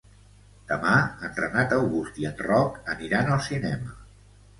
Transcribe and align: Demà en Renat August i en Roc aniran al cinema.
Demà 0.69 0.93
en 1.27 1.35
Renat 1.39 1.75
August 1.77 2.17
i 2.21 2.25
en 2.31 2.41
Roc 2.47 2.79
aniran 2.95 3.31
al 3.37 3.45
cinema. 3.49 3.93